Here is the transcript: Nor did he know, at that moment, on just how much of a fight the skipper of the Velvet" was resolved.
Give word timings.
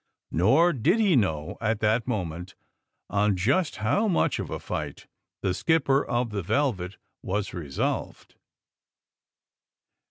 Nor 0.31 0.73
did 0.73 0.97
he 0.99 1.15
know, 1.15 1.59
at 1.61 1.79
that 1.81 2.07
moment, 2.07 2.55
on 3.07 3.37
just 3.37 3.75
how 3.75 4.07
much 4.07 4.39
of 4.39 4.49
a 4.49 4.57
fight 4.57 5.05
the 5.43 5.53
skipper 5.53 6.03
of 6.03 6.31
the 6.31 6.41
Velvet" 6.41 6.97
was 7.21 7.53
resolved. 7.53 8.33